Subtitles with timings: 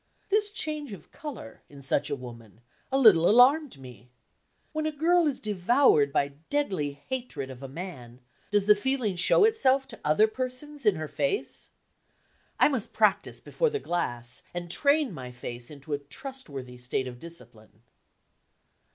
[0.29, 2.61] This change of color (in such a woman)
[2.91, 4.09] a little alarmed me.
[4.73, 8.19] When a girl is devoured by deadly hatred of a man,
[8.49, 11.69] does the feeling show itself to other persons in her face?
[12.59, 17.19] I must practice before the glass and train my face into a trustworthy state of
[17.19, 17.83] discipline.